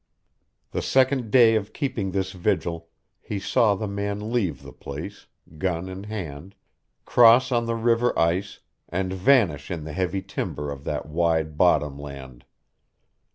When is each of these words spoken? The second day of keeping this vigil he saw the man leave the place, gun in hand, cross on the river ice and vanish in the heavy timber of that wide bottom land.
The 0.71 0.81
second 0.81 1.29
day 1.29 1.53
of 1.53 1.73
keeping 1.73 2.09
this 2.09 2.31
vigil 2.31 2.89
he 3.21 3.37
saw 3.39 3.75
the 3.75 3.87
man 3.87 4.31
leave 4.31 4.63
the 4.63 4.73
place, 4.73 5.27
gun 5.59 5.87
in 5.87 6.05
hand, 6.05 6.55
cross 7.05 7.51
on 7.51 7.67
the 7.67 7.75
river 7.75 8.17
ice 8.17 8.61
and 8.89 9.13
vanish 9.13 9.69
in 9.69 9.83
the 9.83 9.93
heavy 9.93 10.23
timber 10.23 10.71
of 10.71 10.85
that 10.85 11.05
wide 11.05 11.55
bottom 11.55 11.99
land. 11.99 12.45